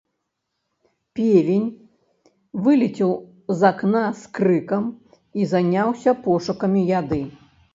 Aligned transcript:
Певень 1.19 1.67
вылецеў 2.67 3.13
з 3.59 3.69
акна 3.71 4.03
з 4.23 4.35
крыкам 4.39 4.83
і 5.43 5.49
заняўся 5.53 6.11
пошукамі 6.25 6.81
яды. 6.99 7.21